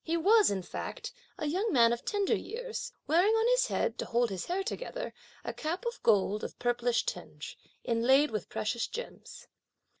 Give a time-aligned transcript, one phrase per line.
[0.03, 4.05] He was, in fact, a young man of tender years, wearing on his head, to
[4.05, 9.45] hold his hair together, a cap of gold of purplish tinge, inlaid with precious gems.